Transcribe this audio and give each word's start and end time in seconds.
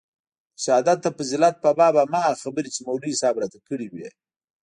د 0.55 0.57
شهادت 0.63 0.97
د 1.01 1.07
فضيلت 1.17 1.55
په 1.63 1.69
باب 1.79 1.93
هماغه 2.03 2.39
خبرې 2.43 2.69
چې 2.75 2.79
مولوي 2.87 3.13
صاحب 3.21 3.35
راته 3.41 3.59
کړې 3.67 3.87
وې. 3.93 4.09